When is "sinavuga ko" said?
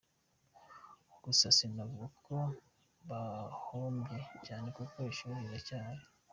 1.57-2.35